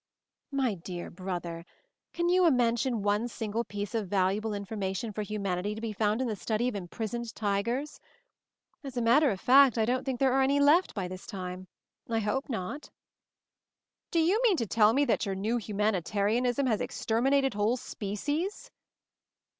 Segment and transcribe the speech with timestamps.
[0.51, 1.63] "My dear brother,
[2.11, 6.23] can you mention one single piece of valuable information for hu manity to be found
[6.23, 7.99] in the study of impris oned tigers?
[8.83, 11.67] As a matter of fact, I don't think there are any left by this time;
[12.09, 12.89] I hope not."
[14.09, 18.71] "Do you mean to tell me that your new humanitarianism has exterminated whole species?"